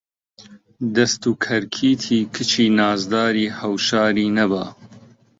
دەست 0.95 1.21
و 1.29 1.31
کەرکیتی 1.45 2.19
کچی 2.35 2.65
نازداری 2.79 3.53
هەوشاری 3.59 4.27
نەبا 4.37 4.65